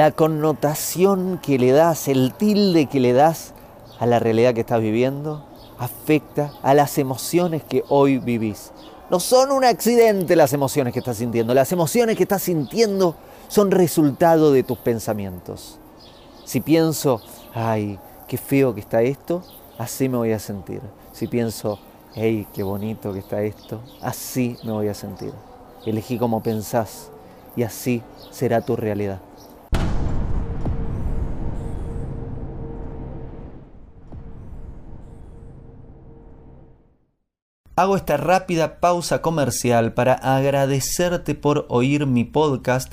La 0.00 0.12
connotación 0.12 1.38
que 1.42 1.58
le 1.58 1.72
das, 1.72 2.08
el 2.08 2.32
tilde 2.32 2.86
que 2.86 3.00
le 3.00 3.12
das 3.12 3.52
a 3.98 4.06
la 4.06 4.18
realidad 4.18 4.54
que 4.54 4.60
estás 4.60 4.80
viviendo, 4.80 5.44
afecta 5.78 6.54
a 6.62 6.72
las 6.72 6.96
emociones 6.96 7.62
que 7.62 7.84
hoy 7.90 8.16
vivís. 8.16 8.72
No 9.10 9.20
son 9.20 9.50
un 9.50 9.62
accidente 9.62 10.36
las 10.36 10.54
emociones 10.54 10.94
que 10.94 11.00
estás 11.00 11.18
sintiendo. 11.18 11.52
Las 11.52 11.72
emociones 11.72 12.16
que 12.16 12.22
estás 12.22 12.42
sintiendo 12.42 13.14
son 13.48 13.70
resultado 13.70 14.52
de 14.52 14.62
tus 14.62 14.78
pensamientos. 14.78 15.78
Si 16.46 16.60
pienso, 16.60 17.20
ay, 17.52 17.98
qué 18.26 18.38
feo 18.38 18.74
que 18.74 18.80
está 18.80 19.02
esto, 19.02 19.42
así 19.76 20.08
me 20.08 20.16
voy 20.16 20.32
a 20.32 20.38
sentir. 20.38 20.80
Si 21.12 21.26
pienso, 21.26 21.78
hey, 22.14 22.46
qué 22.52 22.62
bonito 22.62 23.12
que 23.12 23.20
está 23.20 23.42
esto, 23.42 23.80
así 24.00 24.56
me 24.64 24.72
voy 24.72 24.88
a 24.88 24.94
sentir. 24.94 25.32
Elegí 25.86 26.18
como 26.18 26.42
pensás 26.42 27.10
y 27.56 27.62
así 27.62 28.02
será 28.30 28.60
tu 28.60 28.76
realidad. 28.76 29.20
Hago 37.76 37.96
esta 37.96 38.18
rápida 38.18 38.78
pausa 38.78 39.22
comercial 39.22 39.94
para 39.94 40.12
agradecerte 40.12 41.34
por 41.34 41.64
oír 41.70 42.06
mi 42.06 42.24
podcast 42.24 42.92